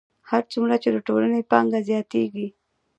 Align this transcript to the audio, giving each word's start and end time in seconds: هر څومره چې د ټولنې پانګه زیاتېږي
هر 0.29 0.43
څومره 0.51 0.75
چې 0.83 0.89
د 0.91 0.97
ټولنې 1.07 1.39
پانګه 1.51 1.79
زیاتېږي 1.89 2.47